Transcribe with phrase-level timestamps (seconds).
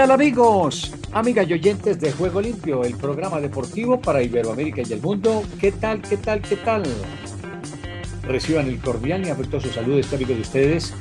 [0.00, 0.94] Tal amigos?
[1.12, 5.42] Amigas y oyentes de Juego Limpio, el programa deportivo para Iberoamérica y el mundo.
[5.60, 6.84] ¿Qué tal, qué tal, qué tal?
[8.22, 10.94] Reciban el cordial y afectuoso saludo de este amigo de ustedes,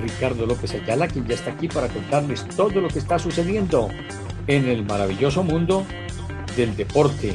[0.00, 3.88] Ricardo López Ayala, quien ya está aquí para contarles todo lo que está sucediendo
[4.46, 5.84] en el maravilloso mundo
[6.56, 7.34] del deporte.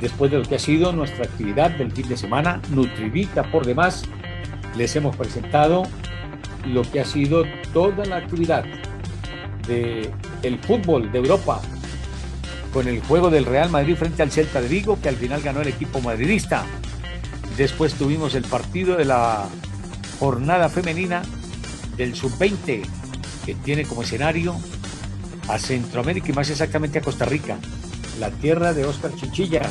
[0.00, 4.04] Después de lo que ha sido nuestra actividad del fin de semana, Nutrivita por demás,
[4.74, 5.82] les hemos presentado
[6.66, 8.64] lo que ha sido toda la actividad
[9.70, 11.60] el fútbol de Europa
[12.72, 15.60] con el juego del Real Madrid frente al Celta de Vigo, que al final ganó
[15.60, 16.64] el equipo madridista.
[17.56, 19.48] Después tuvimos el partido de la
[20.18, 21.22] jornada femenina
[21.96, 22.82] del sub-20,
[23.44, 24.56] que tiene como escenario
[25.48, 27.58] a Centroamérica y más exactamente a Costa Rica,
[28.18, 29.62] la tierra de Oscar Chichilla,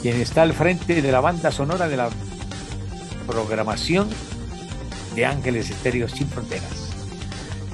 [0.00, 2.08] quien está al frente de la banda sonora de la
[3.26, 4.08] programación
[5.16, 6.94] de Ángeles Estéreos Sin Fronteras.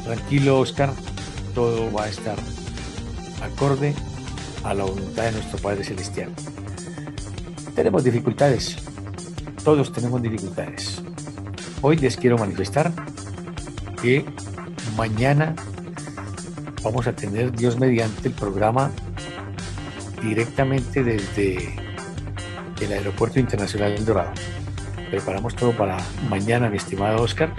[0.05, 0.93] Tranquilo, Oscar,
[1.55, 2.37] todo va a estar
[3.43, 3.95] acorde
[4.65, 6.31] a la voluntad de nuestro Padre Celestial.
[7.75, 8.77] Tenemos dificultades,
[9.65, 11.03] todos tenemos dificultades.
[11.83, 12.93] Hoy les quiero manifestar
[14.01, 14.25] que
[14.97, 15.55] mañana
[16.83, 18.91] vamos a tener, Dios mediante, el programa
[20.23, 21.75] directamente desde
[22.81, 24.33] el Aeropuerto Internacional del Dorado.
[25.11, 27.53] Preparamos todo para mañana, mi estimado Oscar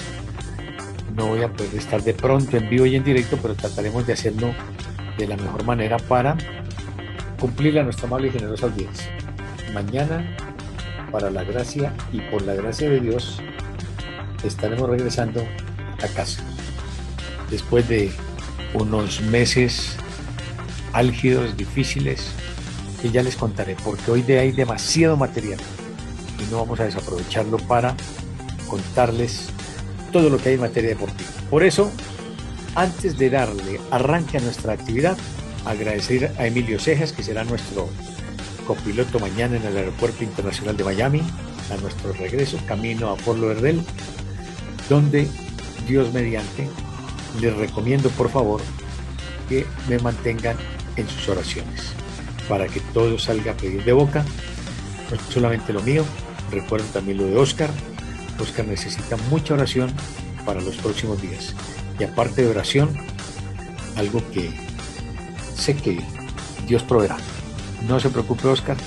[1.16, 4.14] no voy a poder estar de pronto en vivo y en directo, pero trataremos de
[4.14, 4.54] hacerlo
[5.18, 6.38] de la mejor manera para
[7.40, 9.08] cumplir a nuestra amable y generosa audiencia.
[9.74, 10.36] Mañana,
[11.12, 13.42] para la gracia y por la gracia de Dios,
[14.44, 15.42] estaremos regresando
[16.04, 16.44] a casa.
[17.50, 18.12] Después de
[18.74, 19.96] unos meses
[20.92, 22.32] álgidos, difíciles,
[23.02, 25.60] que ya les contaré, porque hoy de hay demasiado material
[26.40, 27.96] y no vamos a desaprovecharlo para
[28.68, 29.50] contarles
[30.16, 31.30] todo lo que hay en materia deportiva.
[31.50, 31.92] Por eso,
[32.74, 35.18] antes de darle arranque a nuestra actividad,
[35.66, 37.90] agradecer a Emilio Cejas, que será nuestro
[38.66, 41.22] copiloto mañana en el Aeropuerto Internacional de Miami,
[41.70, 43.82] a nuestro regreso, camino a Fort Lauderdale,
[44.88, 45.28] donde
[45.86, 46.70] Dios mediante,
[47.42, 48.62] les recomiendo por favor
[49.50, 50.56] que me mantengan
[50.96, 51.92] en sus oraciones,
[52.48, 54.24] para que todo salga a pedir de boca,
[55.12, 56.06] no solamente lo mío,
[56.52, 57.70] recuerdo también lo de Oscar,
[58.40, 59.92] Oscar necesita mucha oración
[60.46, 61.54] para los próximos días.
[62.00, 62.96] Y aparte de oración,
[63.96, 64.52] algo que
[65.56, 66.00] sé que
[66.68, 67.18] Dios proveerá.
[67.88, 68.78] No se preocupe, Oscar.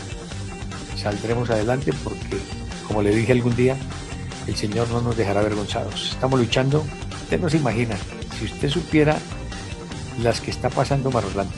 [0.96, 2.38] Saldremos adelante porque,
[2.86, 3.76] como le dije algún día,
[4.46, 6.12] el Señor no nos dejará avergonzados.
[6.12, 6.84] Estamos luchando.
[7.22, 7.96] Usted no se imagina.
[8.38, 9.18] Si usted supiera
[10.22, 11.54] las que está pasando Marolando,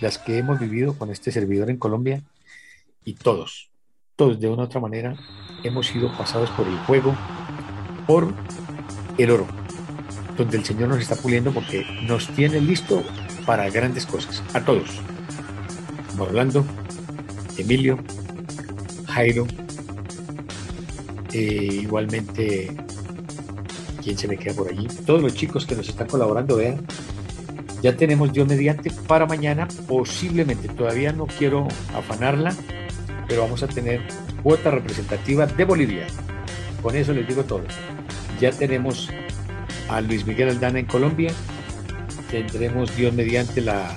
[0.00, 2.22] las que hemos vivido con este servidor en Colombia
[3.04, 3.70] y todos,
[4.18, 5.14] todos de una u otra manera
[5.62, 7.14] hemos sido pasados por el juego,
[8.04, 8.34] por
[9.16, 9.46] el oro,
[10.36, 13.04] donde el Señor nos está puliendo porque nos tiene listo
[13.46, 15.00] para grandes cosas, a todos.
[16.18, 16.64] Orlando,
[17.56, 17.96] Emilio,
[19.06, 19.46] Jairo,
[21.32, 22.76] eh, igualmente,
[24.02, 24.88] ¿quién se me queda por allí?
[25.06, 26.84] Todos los chicos que nos están colaborando, vean,
[27.82, 32.52] ya tenemos Dios mediante para mañana, posiblemente, todavía no quiero afanarla,
[33.28, 34.00] pero vamos a tener
[34.42, 36.06] cuota representativa de Bolivia.
[36.82, 37.62] Con eso les digo todo.
[38.40, 39.10] Ya tenemos
[39.88, 41.32] a Luis Miguel Aldana en Colombia.
[42.30, 43.94] Tendremos Dios mediante la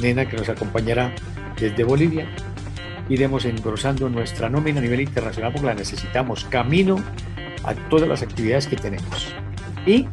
[0.00, 1.14] nena que nos acompañará
[1.58, 2.28] desde Bolivia.
[3.08, 7.02] Iremos engrosando nuestra nómina a nivel internacional porque la necesitamos camino
[7.64, 9.32] a todas las actividades que tenemos.
[9.86, 10.06] Y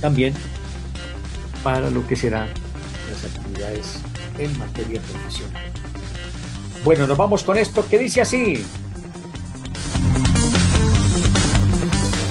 [0.00, 0.34] también
[1.62, 2.48] para lo que serán
[3.10, 4.00] las actividades
[4.38, 5.73] en materia profesional.
[6.84, 8.62] Bueno, nos vamos con esto que dice así.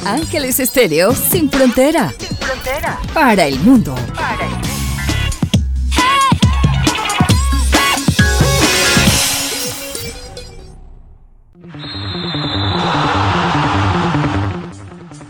[0.05, 2.13] Ángeles Estéreo sin frontera.
[2.19, 2.99] Sin frontera.
[3.15, 3.95] Para el mundo.
[4.13, 4.67] Para el mundo.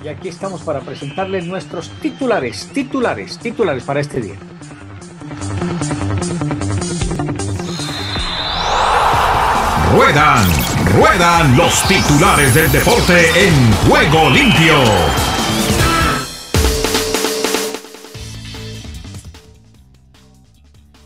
[0.04, 4.36] Y aquí estamos para presentarles nuestros titulares, titulares, titulares para este día.
[9.94, 10.48] Ruedan,
[10.98, 14.74] ruedan los titulares del deporte en juego limpio.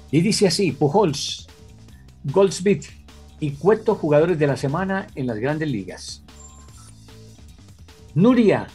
[0.10, 1.48] Y dice así, Pujols
[2.24, 2.86] Goldsmith
[3.42, 6.24] y Cueto jugadores de la semana en las grandes ligas.
[8.16, 8.68] Nuria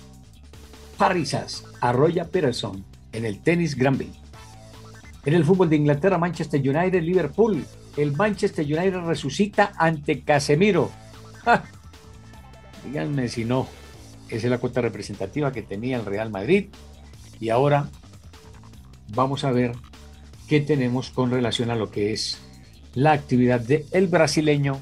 [0.98, 4.12] Parrisas Arroya Peterson en el tenis Granby.
[5.24, 7.64] En el fútbol de Inglaterra, Manchester United, Liverpool.
[7.96, 10.90] El Manchester United resucita ante Casemiro.
[12.84, 13.68] Díganme si no.
[14.28, 16.68] Esa es la cuota representativa que tenía el Real Madrid.
[17.38, 17.90] Y ahora
[19.14, 19.72] vamos a ver
[20.48, 22.38] qué tenemos con relación a lo que es
[22.94, 24.80] la actividad del el brasileño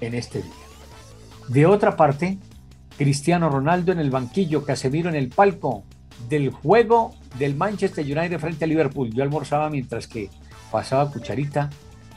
[0.00, 0.52] en este día.
[1.48, 2.38] De otra parte,
[2.96, 5.84] Cristiano Ronaldo en el banquillo, Casemiro en el palco
[6.28, 9.12] del juego del Manchester United frente a Liverpool.
[9.12, 10.28] Yo almorzaba mientras que
[10.70, 11.70] pasaba cucharita.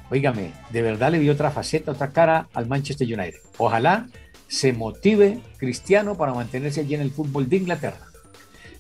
[0.10, 3.40] Óigame, de verdad le vi otra faceta, otra cara al Manchester United.
[3.58, 4.08] Ojalá
[4.48, 8.00] se motive Cristiano para mantenerse allí en el fútbol de Inglaterra.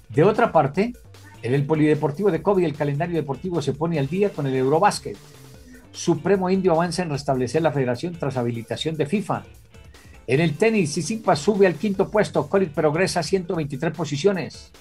[0.09, 0.93] De otra parte,
[1.41, 5.17] en el Polideportivo de Kobe el calendario deportivo se pone al día con el Eurobásquet.
[5.91, 9.43] Supremo Indio avanza en restablecer la federación tras habilitación de FIFA.
[10.25, 14.71] En el tenis, Sisipa sube al quinto puesto, Collins progresa a 123 posiciones.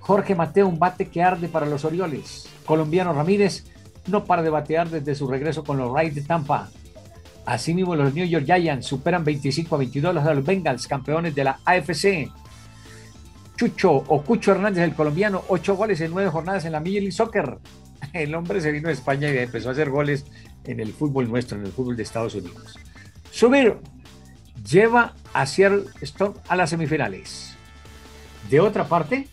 [0.00, 2.48] Jorge Mateo, un bate que arde para los Orioles.
[2.66, 3.64] Colombiano Ramírez
[4.06, 6.70] no para de batear desde su regreso con los Rays de Tampa.
[7.46, 11.60] Asimismo, los New York Giants superan 25 a 22 a los Bengals, campeones de la
[11.64, 12.30] AFC.
[13.56, 17.12] Chucho o Cucho Hernández, el colombiano, ocho goles en nueve jornadas en la Major League
[17.12, 17.58] Soccer.
[18.12, 20.26] El hombre se vino a España y empezó a hacer goles
[20.64, 22.78] en el fútbol nuestro, en el fútbol de Estados Unidos.
[23.30, 23.76] Subir
[24.68, 27.56] lleva a Seattle Storm a las semifinales.
[28.50, 29.28] De otra parte,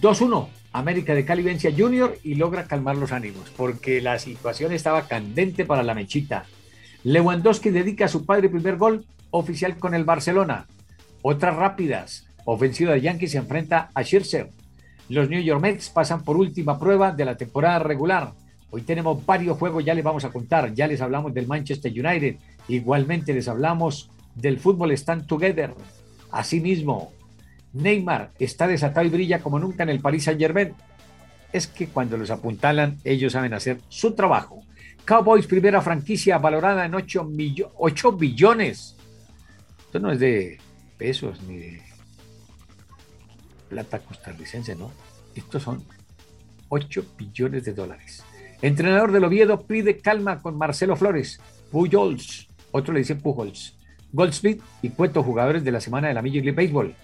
[0.00, 5.06] 2-1, América de Cali vence Junior y logra calmar los ánimos, porque la situación estaba
[5.06, 6.46] candente para la mechita.
[7.04, 10.66] Lewandowski dedica a su padre primer gol oficial con el Barcelona.
[11.22, 12.26] Otras rápidas.
[12.44, 14.50] Ofensiva de Yankees se enfrenta a Scherzer.
[15.08, 18.32] Los New York Mets pasan por última prueba de la temporada regular.
[18.70, 20.74] Hoy tenemos varios juegos, ya les vamos a contar.
[20.74, 22.34] Ya les hablamos del Manchester United.
[22.66, 25.72] Igualmente les hablamos del fútbol Stand Together.
[26.32, 27.12] Asimismo,
[27.74, 30.72] Neymar está desatado y brilla como nunca en el Paris Saint Germain.
[31.52, 34.62] Es que cuando los apuntalan, ellos saben hacer su trabajo.
[35.04, 37.30] Cowboys, primera franquicia valorada en 8,
[37.76, 38.96] 8 billones.
[39.78, 40.58] Esto no es de
[40.96, 41.82] pesos ni de
[43.68, 44.90] plata costarricense, ¿no?
[45.34, 45.84] Estos son
[46.68, 48.24] 8 billones de dólares.
[48.62, 51.40] Entrenador del Oviedo pide calma con Marcelo Flores.
[51.70, 53.76] Pujols, otro le dice Pujols.
[54.12, 56.94] Goldsmith y Cueto, jugadores de la semana de la Major League Baseball.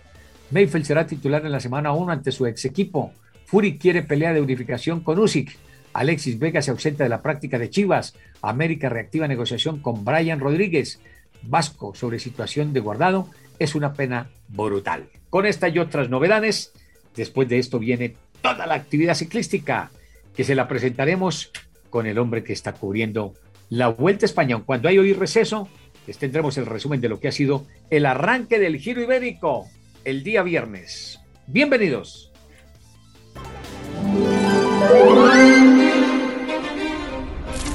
[0.51, 3.13] Mayfield será titular en la semana 1 ante su ex equipo.
[3.47, 5.57] Fury quiere pelea de unificación con Usyk.
[5.93, 8.15] Alexis Vega se ausenta de la práctica de Chivas.
[8.43, 11.01] América reactiva negociación con Brian Rodríguez.
[11.43, 13.29] Vasco sobre situación de guardado.
[13.59, 15.07] Es una pena brutal.
[15.31, 16.73] Con esta y otras novedades,
[17.15, 19.91] después de esto viene toda la actividad ciclística
[20.35, 21.53] que se la presentaremos
[21.91, 23.35] con el hombre que está cubriendo
[23.69, 24.61] la Vuelta a España.
[24.65, 25.69] Cuando hay hoy receso,
[26.07, 29.69] les tendremos el resumen de lo que ha sido el arranque del Giro Ibérico
[30.05, 31.21] el día viernes.
[31.47, 32.33] Bienvenidos.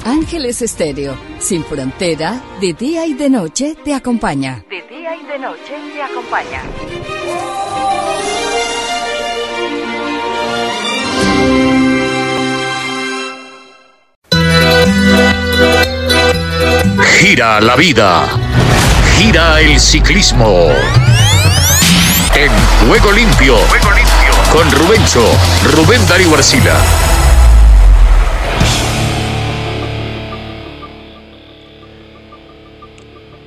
[0.04, 4.64] Ángeles Estéreo, sin frontera, de día y de noche te acompaña.
[4.70, 6.62] De día y de noche te acompaña.
[17.18, 18.28] Gira la vida.
[19.16, 20.68] Gira el ciclismo.
[22.38, 22.52] En
[22.86, 23.56] Juego Limpio.
[24.52, 25.22] Con Rubencho,
[25.72, 26.78] Rubén Darío Arcila.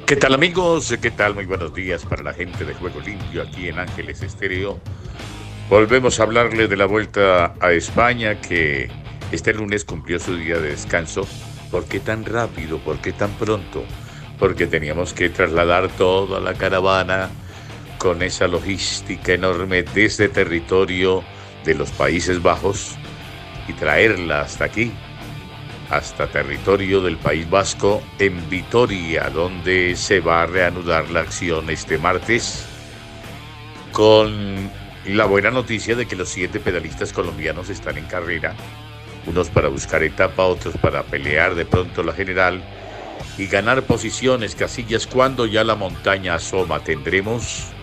[0.07, 0.91] ¿Qué tal amigos?
[0.99, 1.35] ¿Qué tal?
[1.35, 4.79] Muy buenos días para la gente de Juego Limpio aquí en Ángeles Estéreo.
[5.69, 8.89] Volvemos a hablarle de la vuelta a España que
[9.31, 11.27] este lunes cumplió su día de descanso.
[11.69, 12.79] ¿Por qué tan rápido?
[12.79, 13.83] ¿Por qué tan pronto?
[14.39, 17.29] Porque teníamos que trasladar toda la caravana
[17.99, 21.23] con esa logística enorme desde territorio
[21.65, 22.95] de los Países Bajos
[23.67, 24.91] y traerla hasta aquí,
[25.91, 31.97] hasta territorio del País Vasco, en Vitoria, donde se va a reanudar la acción este
[31.97, 32.65] martes,
[33.91, 34.71] con
[35.05, 38.55] la buena noticia de que los siete pedalistas colombianos están en carrera,
[39.25, 42.63] unos para buscar etapa, otros para pelear de pronto la general
[43.37, 46.79] y ganar posiciones, casillas, cuando ya la montaña asoma.
[46.79, 47.73] Tendremos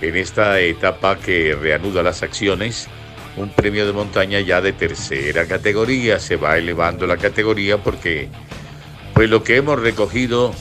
[0.00, 2.88] en esta etapa que reanuda las acciones,
[3.36, 6.18] un premio de montaña ya de tercera categoría.
[6.18, 8.28] Se va elevando la categoría porque
[9.14, 10.52] pues lo que hemos recogido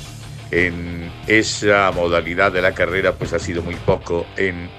[0.51, 4.69] en esa modalidad de la carrera pues ha sido muy poco en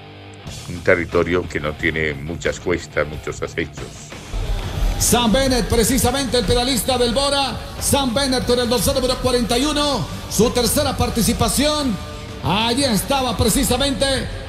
[0.68, 3.86] un territorio que no tiene muchas cuestas, muchos acechos.
[4.98, 7.56] Sam Bennett, precisamente el pedalista del Bora.
[7.80, 11.96] Sam Bennett con el dorsal número 41, su tercera participación.
[12.42, 14.04] Allí estaba precisamente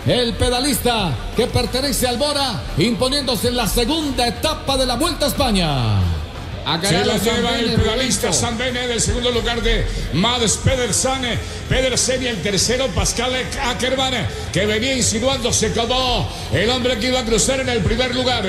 [0.05, 5.29] el pedalista que pertenece al Bora, imponiéndose en la segunda etapa de la Vuelta a
[5.29, 5.99] España.
[6.83, 11.39] Se la lleva el pedalista San Bene del segundo lugar de Mads Pedersen.
[11.67, 13.31] Pedersen y el tercero Pascal
[13.63, 14.13] Ackermann,
[14.53, 18.45] que venía insinuándose como el hombre que iba a cruzar en el primer lugar.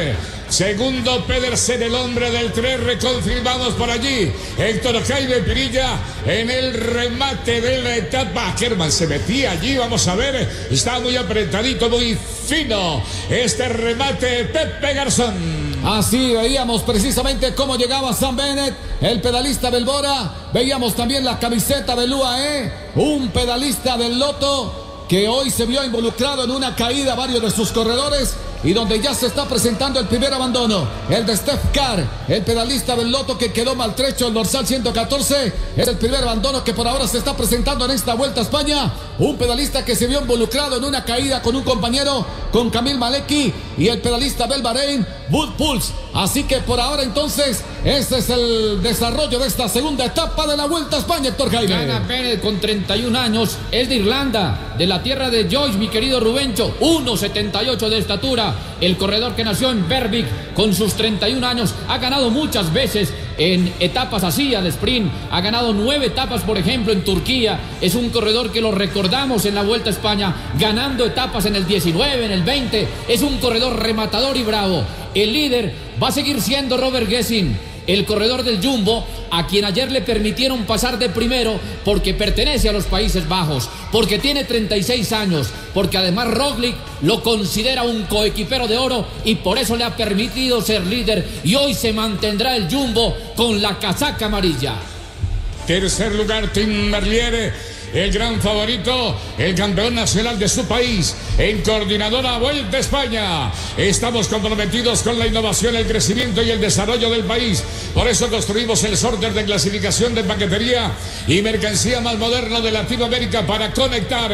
[0.51, 4.33] Segundo Pedersen, el hombre del 3, reconfirmamos por allí.
[4.59, 8.49] Héctor Jaime Pirilla en el remate de la etapa.
[8.49, 10.49] Ackerman se metía allí, vamos a ver.
[10.69, 13.01] Está muy apretadito, muy fino.
[13.31, 15.71] Este remate Pepe Garzón.
[15.85, 20.51] Así veíamos precisamente cómo llegaba Sam Bennett, el pedalista del Bora.
[20.53, 26.45] Veíamos también la camiseta del UAE, un pedalista del Loto que hoy se vio involucrado
[26.45, 30.33] en una caída varios de sus corredores y donde ya se está presentando el primer
[30.33, 30.87] abandono.
[31.09, 35.53] El de Steph Carr, el pedalista del Loto que quedó maltrecho, el dorsal 114.
[35.77, 38.93] Es el primer abandono que por ahora se está presentando en esta vuelta a España.
[39.19, 43.53] Un pedalista que se vio involucrado en una caída con un compañero, con Camil Maleki
[43.79, 45.93] y el pedalista del Bahrein, Bull Pulse.
[46.13, 50.67] Así que por ahora entonces, este es el desarrollo de esta segunda etapa de la
[50.67, 51.87] Vuelta a España, Héctor Jaime.
[51.87, 56.21] Gana Pérez con 31 años, es de Irlanda, de la tierra de Joyce, mi querido
[56.21, 58.55] Rubencho, 1,78 de estatura.
[58.81, 63.73] El corredor que nació en Berwick con sus 31 años ha ganado muchas veces en
[63.81, 65.11] etapas así al sprint.
[65.31, 67.59] Ha ganado nueve etapas, por ejemplo, en Turquía.
[67.81, 71.67] Es un corredor que lo recordamos en la Vuelta a España, ganando etapas en el
[71.67, 72.87] 19, en el 20.
[73.09, 74.85] Es un corredor rematador y bravo.
[75.15, 79.91] El líder va a seguir siendo Robert Gessing el corredor del Jumbo, a quien ayer
[79.91, 85.49] le permitieron pasar de primero porque pertenece a los Países Bajos, porque tiene 36 años,
[85.75, 90.63] porque además Roglic lo considera un coequipero de oro y por eso le ha permitido
[90.63, 94.75] ser líder y hoy se mantendrá el Jumbo con la casaca amarilla.
[95.67, 97.53] Tercer lugar, Tim Merlier
[97.93, 103.53] el gran favorito, el campeón nacional de su país, en coordinadora Vuelta España.
[103.77, 107.63] Estamos comprometidos con la innovación, el crecimiento y el desarrollo del país.
[107.95, 110.93] Por eso construimos el sorter de clasificación de paquetería
[111.27, 114.31] y mercancía más moderno de Latinoamérica para conectar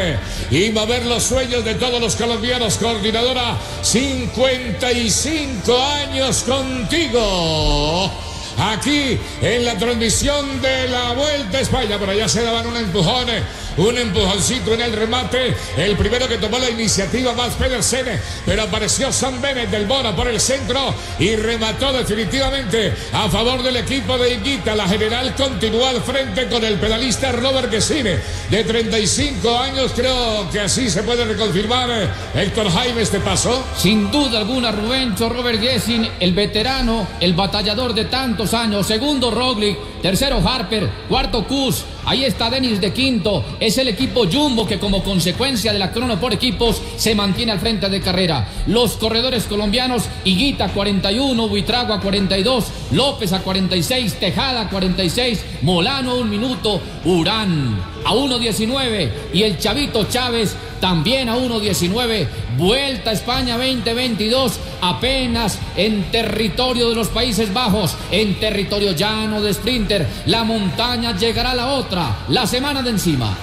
[0.51, 2.77] y mover los sueños de todos los colombianos.
[2.77, 8.26] Coordinadora, 55 años contigo
[8.59, 11.99] aquí en la transmisión de la Vuelta a España.
[11.99, 13.27] Por allá se daban un empujón,
[13.77, 15.55] un empujoncito en el remate.
[15.77, 20.29] El primero que tomó la iniciativa más Pedersen, pero apareció Sam Bennett del Bora por
[20.29, 24.75] el centro y remató definitivamente a favor del equipo de Iguita.
[24.75, 28.19] La general continuó al frente con el pedalista Robert Gesine,
[28.51, 29.93] de 35 años.
[29.95, 31.91] Creo que así se puede reconfirmar
[32.35, 33.65] Héctor Jaime este paso.
[33.77, 38.87] Sin duda alguna, Rubencho, Robert Gessin, el veterano, el batallador de tantos años.
[38.87, 41.85] Segundo Roglic, tercero Harper, cuarto Kuz.
[42.05, 43.45] Ahí está Denis de quinto.
[43.59, 47.61] Es el equipo Jumbo que como consecuencia de la crono por equipos se mantiene al
[47.61, 48.49] frente de carrera.
[48.67, 56.81] Los corredores colombianos, Higuita 41, Buitrago 42, López a 46, Tejada 46, Molano un minuto,
[57.05, 62.27] Urán a 1.19 y el Chavito Chávez también a 1.19.
[62.57, 69.53] Vuelta a España 2022, apenas en territorio de los Países Bajos, en territorio llano de
[69.53, 70.07] Sprinter.
[70.27, 73.37] La montaña llegará la otra, la semana de encima.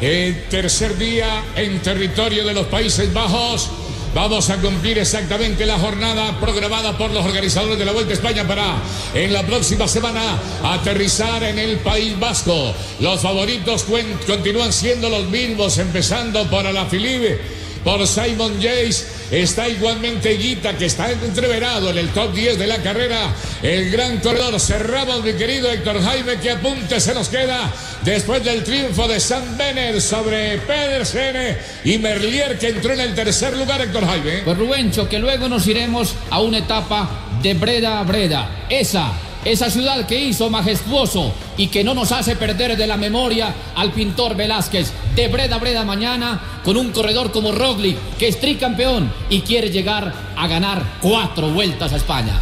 [0.00, 3.68] El tercer día en territorio de los Países Bajos.
[4.14, 8.46] Vamos a cumplir exactamente la jornada programada por los organizadores de la Vuelta a España
[8.46, 8.76] para
[9.14, 12.74] en la próxima semana aterrizar en el País Vasco.
[13.00, 13.86] Los favoritos
[14.26, 21.10] continúan siendo los mismos, empezando por Alaphilippe, por Simon Yates Está igualmente Guita, que está
[21.10, 23.34] entreverado en el top 10 de la carrera.
[23.62, 24.60] El gran corredor.
[24.60, 27.72] Cerramos, mi querido Héctor Jaime, que apunte se nos queda
[28.02, 33.56] después del triunfo de Sam Bennett sobre Pedersen y Merlier, que entró en el tercer
[33.56, 34.42] lugar, Héctor Jaime.
[34.44, 37.08] Pues Rubencho, que luego nos iremos a una etapa
[37.42, 38.66] de Breda a Breda.
[38.68, 43.54] Esa esa ciudad que hizo majestuoso y que no nos hace perder de la memoria
[43.74, 44.92] al pintor Velázquez.
[45.14, 49.70] De Breda a Breda mañana con un corredor como Roglic, que es tricampeón y quiere
[49.70, 52.40] llegar a ganar cuatro vueltas a España.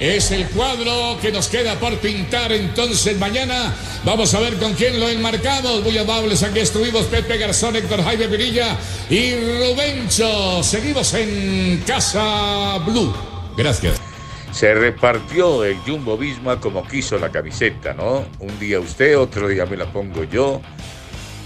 [0.00, 3.74] Es el cuadro que nos queda por pintar entonces mañana.
[4.04, 5.82] Vamos a ver con quién lo enmarcamos.
[5.82, 8.76] Muy amables, aquí estuvimos Pepe Garzón, Héctor Jaime Virilla
[9.10, 10.62] y Rubencho.
[10.62, 13.12] Seguimos en Casa Blue.
[13.56, 14.07] Gracias.
[14.58, 18.26] Se repartió el Jumbo Visma como quiso la camiseta, ¿no?
[18.40, 20.60] Un día usted, otro día me la pongo yo.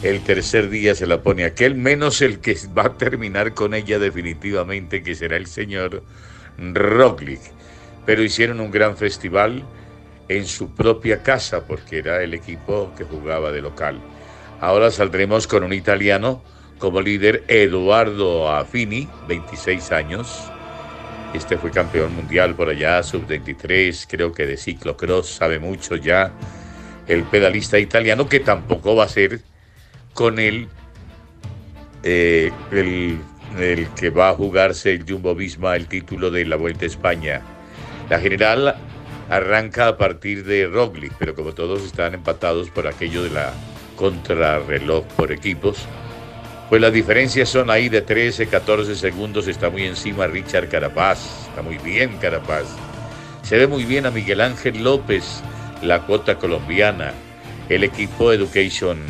[0.03, 3.99] El tercer día se la pone aquel, menos el que va a terminar con ella
[3.99, 6.03] definitivamente, que será el señor
[6.57, 7.43] Roglic.
[8.07, 9.63] pero hicieron un gran festival
[10.31, 14.01] en su propia casa porque era el equipo que jugaba de local.
[14.59, 16.43] Ahora saldremos con un italiano
[16.79, 20.52] como líder, Eduardo Affini, 26 años.
[21.35, 26.33] Este fue campeón mundial por allá, sub-23, creo que de ciclocross, sabe mucho ya.
[27.07, 29.41] El pedalista italiano que tampoco va a ser
[30.13, 30.69] con él
[32.03, 33.19] eh, el,
[33.59, 37.43] el que va a jugarse el Jumbo Visma el título de la Vuelta a España.
[38.11, 38.77] La general
[39.31, 43.53] arranca a partir de Roglic, pero como todos están empatados por aquello de la
[43.97, 45.87] contrarreloj por equipos,
[46.73, 51.61] pues las diferencias son ahí de 13, 14 segundos, está muy encima Richard Carapaz, está
[51.61, 52.65] muy bien Carapaz.
[53.43, 55.43] Se ve muy bien a Miguel Ángel López,
[55.83, 57.13] la cuota colombiana,
[57.69, 59.01] el equipo Education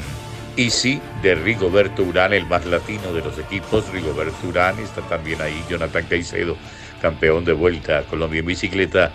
[0.57, 5.62] Easy de Rigoberto Urán, el más latino de los equipos, Rigoberto Urán, está también ahí.
[5.71, 6.57] Jonathan Caicedo,
[7.00, 9.12] campeón de vuelta a Colombia en bicicleta,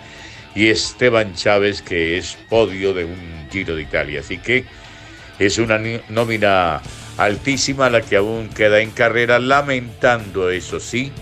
[0.54, 4.20] y Esteban Chávez, que es podio de un Giro de Italia.
[4.20, 4.64] Así que
[5.38, 5.78] es una
[6.08, 6.80] nómina
[7.18, 11.12] altísima la que aún queda en carrera, lamentando eso sí,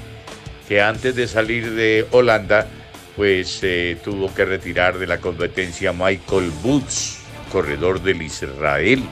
[0.69, 2.69] que antes de salir de Holanda,
[3.17, 7.19] pues eh, tuvo que retirar de la competencia Michael Boots,
[7.51, 9.03] corredor del Israel.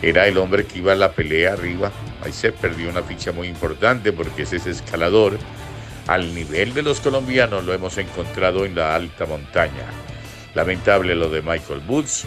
[0.00, 1.92] Era el hombre que iba a la pelea arriba.
[2.24, 5.38] Ahí se perdió una ficha muy importante porque ese es escalador
[6.06, 9.86] al nivel de los colombianos lo hemos encontrado en la alta montaña.
[10.54, 12.26] Lamentable lo de Michael Boots.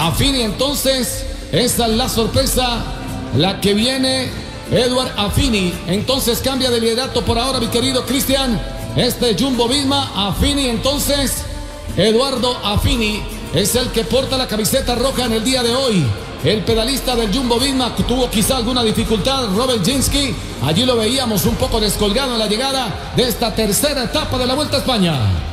[0.00, 2.82] Affini entonces, esta es la sorpresa,
[3.36, 4.30] la que viene
[4.72, 5.74] Edward Affini.
[5.88, 8.58] Entonces cambia de liderato por ahora, mi querido Cristian.
[8.96, 11.44] Este Jumbo Visma, Affini entonces,
[11.98, 16.06] Eduardo Affini es el que porta la camiseta roja en el día de hoy.
[16.44, 20.34] El pedalista del Jumbo Visma tuvo quizá alguna dificultad, Robert Jinsky.
[20.64, 24.54] Allí lo veíamos un poco descolgado en la llegada de esta tercera etapa de la
[24.54, 25.49] Vuelta a España.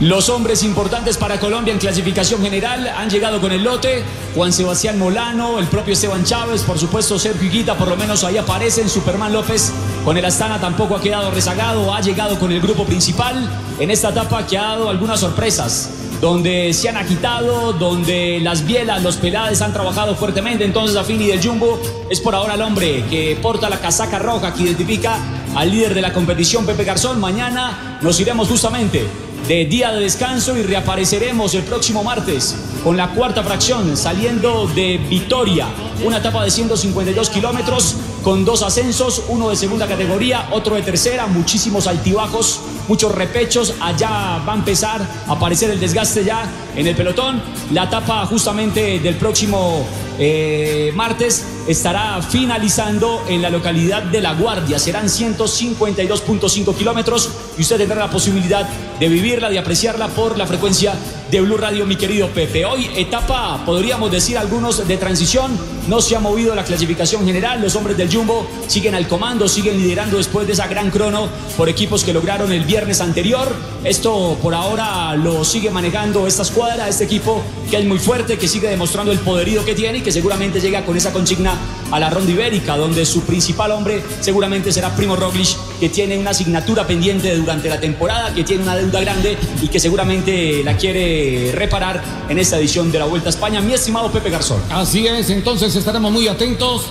[0.00, 4.02] Los hombres importantes para Colombia en clasificación general han llegado con el lote.
[4.34, 8.36] Juan Sebastián Molano, el propio Esteban Chávez, por supuesto Sergio Higuita, por lo menos ahí
[8.36, 8.88] aparecen.
[8.88, 9.72] Superman López
[10.04, 14.08] con el Astana tampoco ha quedado rezagado, ha llegado con el grupo principal en esta
[14.08, 15.90] etapa que ha dado algunas sorpresas
[16.20, 20.64] donde se han agitado, donde las bielas, los pelades han trabajado fuertemente.
[20.64, 24.64] Entonces, Afini del Jumbo es por ahora el hombre que porta la casaca roja, que
[24.64, 25.18] identifica
[25.54, 27.20] al líder de la competición, Pepe Garzón.
[27.20, 33.10] Mañana nos iremos justamente de día de descanso y reapareceremos el próximo martes con la
[33.10, 35.66] cuarta fracción saliendo de Vitoria,
[36.02, 41.26] una etapa de 152 kilómetros con dos ascensos, uno de segunda categoría, otro de tercera,
[41.26, 46.96] muchísimos altibajos, muchos repechos, allá va a empezar a aparecer el desgaste ya en el
[46.96, 49.86] pelotón, la etapa justamente del próximo
[50.18, 54.78] eh, martes estará finalizando en la localidad de La Guardia.
[54.78, 60.94] Serán 152.5 kilómetros y usted tendrá la posibilidad de vivirla, de apreciarla por la frecuencia
[61.30, 62.64] de Blue Radio, mi querido Pepe.
[62.64, 65.58] Hoy etapa, podríamos decir algunos, de transición.
[65.88, 67.60] No se ha movido la clasificación general.
[67.60, 71.68] Los hombres del Jumbo siguen al comando, siguen liderando después de esa gran crono por
[71.68, 73.52] equipos que lograron el viernes anterior.
[73.82, 78.46] Esto por ahora lo sigue manejando esta escuadra, este equipo que es muy fuerte, que
[78.46, 81.53] sigue demostrando el poderío que tiene y que seguramente llega con esa consigna
[81.90, 86.30] a la ronda ibérica, donde su principal hombre seguramente será Primo Roglic, que tiene una
[86.30, 91.52] asignatura pendiente durante la temporada, que tiene una deuda grande y que seguramente la quiere
[91.54, 93.60] reparar en esta edición de la Vuelta a España.
[93.60, 94.60] Mi estimado Pepe Garzón.
[94.70, 96.82] Así es, entonces estaremos muy atentos.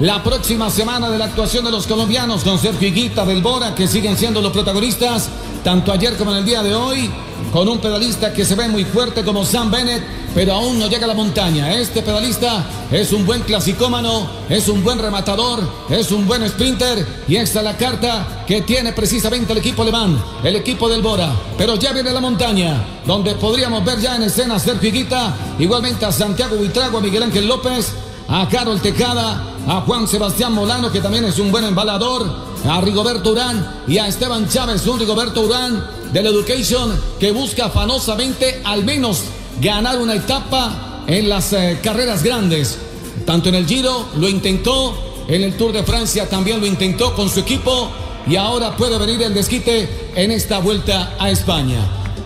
[0.00, 4.16] La próxima semana de la actuación de los colombianos con Sergio Higuita, Belbora, que siguen
[4.16, 5.28] siendo los protagonistas,
[5.62, 7.10] tanto ayer como en el día de hoy,
[7.52, 10.02] con un pedalista que se ve muy fuerte como Sam Bennett,
[10.34, 11.72] pero aún no llega a la montaña.
[11.74, 17.36] Este pedalista es un buen clasicómano, es un buen rematador, es un buen sprinter y
[17.36, 21.32] esta es la carta que tiene precisamente el equipo alemán, el equipo del Bora.
[21.58, 26.04] Pero ya viene la montaña, donde podríamos ver ya en escena a Sergio Higuita, igualmente
[26.04, 27.92] a Santiago Buitrago, a Miguel Ángel López,
[28.32, 32.26] a Carol Tecada, a Juan Sebastián Molano, que también es un buen embalador,
[32.66, 38.62] a Rigoberto Urán y a Esteban Chávez, un Rigoberto Urán del Education que busca afanosamente
[38.64, 39.24] al menos
[39.60, 42.78] ganar una etapa en las eh, carreras grandes.
[43.26, 44.94] Tanto en el Giro lo intentó,
[45.28, 47.90] en el Tour de Francia también lo intentó con su equipo
[48.26, 51.80] y ahora puede venir el desquite en esta vuelta a España.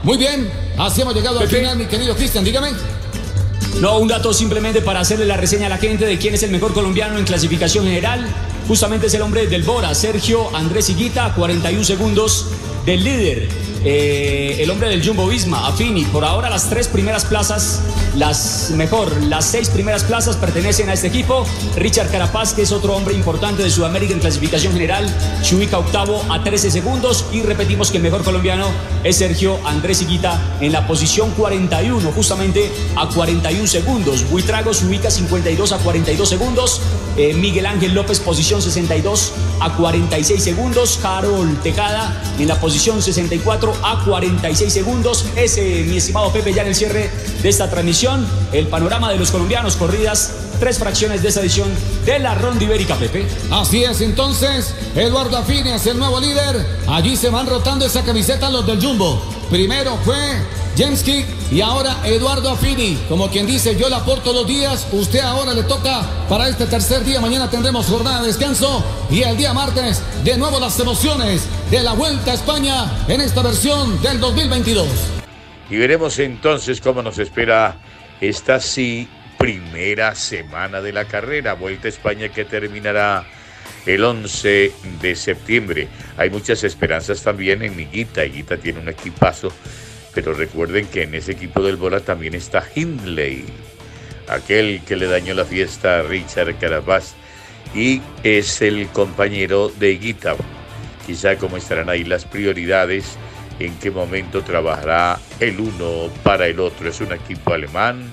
[0.05, 2.69] Muy bien, así hemos llegado al final, mi querido Cristian, dígame.
[3.81, 6.51] No, un dato simplemente para hacerle la reseña a la gente de quién es el
[6.51, 8.27] mejor colombiano en clasificación general.
[8.67, 12.47] Justamente es el hombre del Bora, Sergio Andrés Higuita, 41 segundos
[12.87, 13.49] del líder
[13.85, 16.05] eh, el hombre del Jumbo Visma, Affini.
[16.05, 17.81] Por ahora las tres primeras plazas,
[18.17, 21.47] las mejor, las seis primeras plazas pertenecen a este equipo.
[21.77, 25.07] Richard Carapaz, que es otro hombre importante de Sudamérica en clasificación general,
[25.43, 28.67] Chuica octavo a 13 segundos y repetimos que el mejor colombiano
[29.05, 34.29] es Sergio Andrés Higuita en la posición 41, justamente a 41 segundos.
[34.31, 36.81] Buitrago se ubica 52 a 42 segundos.
[37.17, 41.01] Eh, Miguel Ángel López, posición 62 a 46 segundos.
[41.03, 45.25] Harold Tejada en la posición 64 a 46 segundos.
[45.37, 47.11] Ese, mi estimado Pepe, ya en el cierre
[47.43, 48.27] de esta transmisión.
[48.53, 51.69] El panorama de los colombianos, corridas, tres fracciones de esa edición
[52.05, 53.27] de la Ronda Ibérica, Pepe.
[53.51, 56.67] Así es, entonces, Eduardo Afini es el nuevo líder.
[56.89, 59.23] Allí se van rotando esa camiseta los del Jumbo.
[59.51, 60.17] Primero fue
[60.77, 62.99] James Kick y ahora Eduardo Affini.
[63.09, 67.03] Como quien dice, yo la aporto los días, usted ahora le toca para este tercer
[67.05, 67.21] día.
[67.21, 71.95] Mañana tendremos jornada de descanso y el día martes de nuevo las emociones de la
[71.95, 74.87] Vuelta a España en esta versión del 2022.
[75.71, 77.79] Y veremos entonces cómo nos espera
[78.21, 79.09] esta sí
[79.39, 81.55] primera semana de la carrera.
[81.55, 83.25] Vuelta a España que terminará
[83.87, 85.89] el 11 de septiembre.
[86.19, 88.27] Hay muchas esperanzas también en Higuita.
[88.27, 89.51] Higuita tiene un equipazo
[90.17, 93.45] pero recuerden que en ese equipo del Bora también está Hindley,
[94.29, 97.13] aquel que le dañó la fiesta a Richard Carapaz
[97.75, 100.35] y es el compañero de Guita.
[101.07, 103.19] Quizá cómo estarán ahí las prioridades,
[103.61, 106.89] en qué momento trabajará el uno para el otro.
[106.89, 108.11] Es un equipo alemán,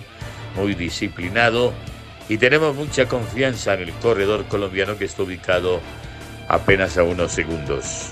[0.57, 1.71] muy disciplinado
[2.27, 5.79] y tenemos mucha confianza en el corredor colombiano que está ubicado
[6.49, 8.11] apenas a unos segundos.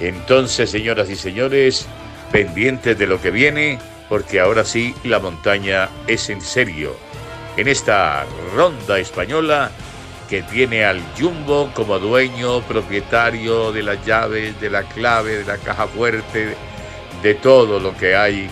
[0.00, 1.86] Entonces, señoras y señores,
[2.30, 6.96] pendientes de lo que viene, porque ahora sí la montaña es en serio.
[7.56, 9.70] En esta ronda española
[10.28, 15.56] que tiene al Jumbo como dueño, propietario de las llaves, de la clave, de la
[15.58, 16.56] caja fuerte,
[17.22, 18.48] de todo lo que hay,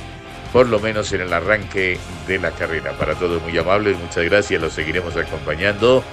[0.52, 2.92] por lo menos en el arranque de la carrera.
[2.92, 6.04] Para todos muy amables, muchas gracias, los seguiremos acompañando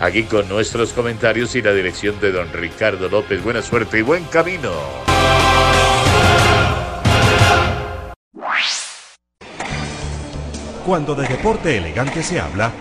[0.00, 3.42] aquí con nuestros comentarios y la dirección de don Ricardo López.
[3.42, 4.72] Buena suerte y buen camino.
[10.88, 12.72] Cuando de deporte elegante se habla,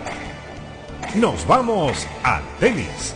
[1.16, 3.14] nos vamos al tenis.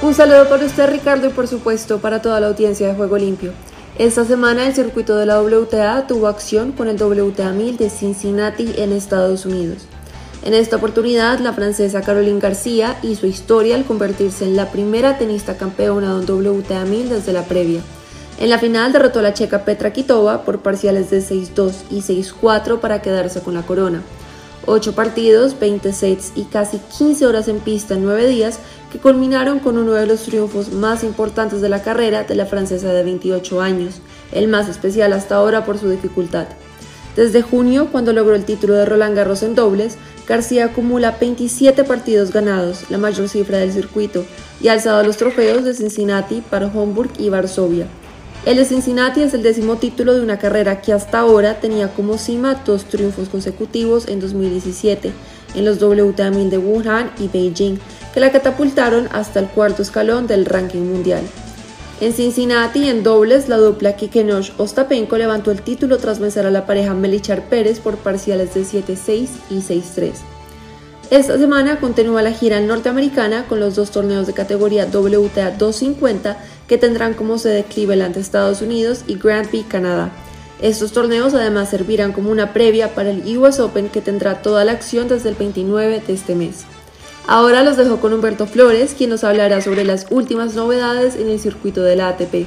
[0.00, 3.52] Un saludo para usted Ricardo y por supuesto para toda la audiencia de Juego Limpio.
[3.98, 8.72] Esta semana el circuito de la WTA tuvo acción con el WTA 1000 de Cincinnati
[8.78, 9.86] en Estados Unidos.
[10.42, 15.58] En esta oportunidad, la francesa Caroline García hizo historia al convertirse en la primera tenista
[15.58, 17.82] campeona de un WTA 1000 desde la previa.
[18.40, 22.80] En la final derrotó a la checa Petra Kitova por parciales de 6-2 y 6-4
[22.80, 24.02] para quedarse con la corona.
[24.64, 28.58] 8 partidos, 20 sets y casi 15 horas en pista en 9 días
[28.90, 32.94] que culminaron con uno de los triunfos más importantes de la carrera de la francesa
[32.94, 34.00] de 28 años,
[34.32, 36.46] el más especial hasta ahora por su dificultad.
[37.16, 42.32] Desde junio, cuando logró el título de Roland Garros en dobles, García acumula 27 partidos
[42.32, 44.24] ganados, la mayor cifra del circuito,
[44.62, 47.86] y ha alzado los trofeos de Cincinnati, para Homburg y Varsovia.
[48.46, 52.16] El de Cincinnati es el décimo título de una carrera que hasta ahora tenía como
[52.16, 55.12] cima dos triunfos consecutivos en 2017
[55.54, 57.78] en los WTA 1000 de Wuhan y Beijing,
[58.14, 61.22] que la catapultaron hasta el cuarto escalón del ranking mundial.
[62.00, 66.64] En Cincinnati, en dobles, la dupla Kikenosh Ostapenko levantó el título tras vencer a la
[66.64, 70.12] pareja Melichar Pérez por parciales de 7-6 y 6-3.
[71.10, 76.38] Esta semana continúa la gira norteamericana con los dos torneos de categoría WTA 250
[76.70, 80.12] que tendrán como sede Cleveland, Estados Unidos y Grand Prix, Canadá.
[80.62, 84.70] Estos torneos además servirán como una previa para el US Open que tendrá toda la
[84.70, 86.66] acción desde el 29 de este mes.
[87.26, 91.40] Ahora los dejo con Humberto Flores, quien nos hablará sobre las últimas novedades en el
[91.40, 92.46] circuito de la ATP.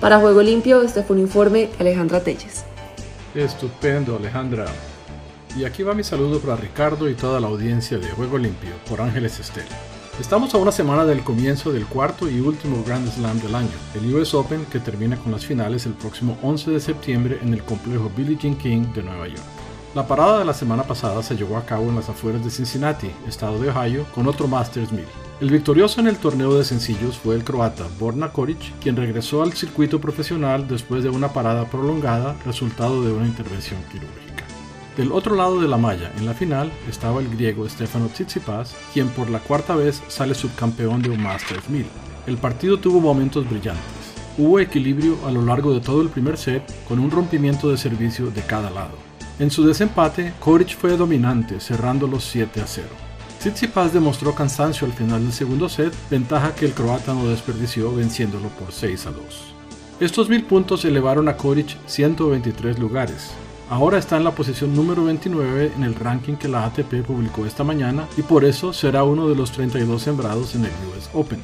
[0.00, 2.64] Para Juego Limpio, este fue un informe Alejandra Telles.
[3.34, 4.64] Estupendo, Alejandra.
[5.58, 9.02] Y aquí va mi saludo para Ricardo y toda la audiencia de Juego Limpio por
[9.02, 9.97] Ángeles Estela.
[10.20, 14.12] Estamos a una semana del comienzo del cuarto y último Grand Slam del año, el
[14.16, 18.10] US Open que termina con las finales el próximo 11 de septiembre en el complejo
[18.16, 19.44] Billie Jean King de Nueva York.
[19.94, 23.12] La parada de la semana pasada se llevó a cabo en las afueras de Cincinnati,
[23.28, 25.04] estado de Ohio, con otro Masters 1000.
[25.40, 29.52] El victorioso en el torneo de sencillos fue el croata Borna Koric, quien regresó al
[29.52, 34.27] circuito profesional después de una parada prolongada resultado de una intervención quirúrgica.
[34.98, 39.06] Del otro lado de la malla, en la final, estaba el griego Stefano Tsitsipas, quien
[39.10, 41.86] por la cuarta vez sale subcampeón de un Masters 1000.
[42.26, 43.84] El partido tuvo momentos brillantes.
[44.36, 48.32] Hubo equilibrio a lo largo de todo el primer set, con un rompimiento de servicio
[48.32, 48.96] de cada lado.
[49.38, 52.88] En su desempate, Koric fue dominante, cerrando los 7 a 0.
[53.38, 58.48] Tsitsipas demostró cansancio al final del segundo set, ventaja que el croata no desperdició venciéndolo
[58.48, 59.24] por 6 a 2.
[60.00, 63.30] Estos mil puntos elevaron a Koric 123 lugares.
[63.70, 67.64] Ahora está en la posición número 29 en el ranking que la ATP publicó esta
[67.64, 71.38] mañana y por eso será uno de los 32 sembrados en el US Open.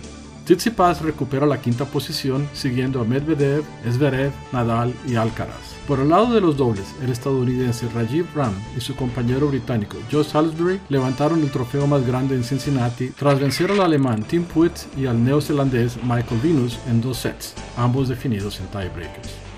[0.47, 5.75] Tsitsipas recupera la quinta posición siguiendo a Medvedev, Zverev, Nadal y Alcaraz.
[5.87, 10.25] Por el lado de los dobles, el estadounidense Rajiv Ram y su compañero británico Joe
[10.25, 15.05] Salisbury levantaron el trofeo más grande en Cincinnati tras vencer al alemán Tim Puitz y
[15.05, 19.54] al neozelandés Michael Venus en dos sets, ambos definidos en tiebreakers.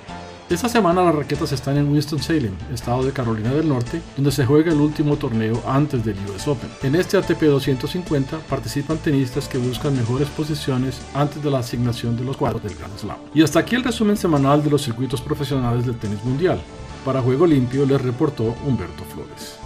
[0.49, 4.71] Esta semana las raquetas están en Winston-Salem, estado de Carolina del Norte, donde se juega
[4.71, 6.71] el último torneo antes del US Open.
[6.85, 12.23] En este ATP 250 participan tenistas que buscan mejores posiciones antes de la asignación de
[12.23, 13.17] los cuadros del Grand Slam.
[13.35, 16.61] Y hasta aquí el resumen semanal de los circuitos profesionales del tenis mundial.
[17.05, 19.66] Para Juego Limpio les reportó Humberto Flores.